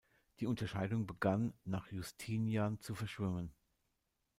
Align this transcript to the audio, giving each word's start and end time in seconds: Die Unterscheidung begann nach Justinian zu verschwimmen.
Die 0.39 0.47
Unterscheidung 0.47 1.05
begann 1.05 1.53
nach 1.63 1.91
Justinian 1.91 2.79
zu 2.79 2.95
verschwimmen. 2.95 3.53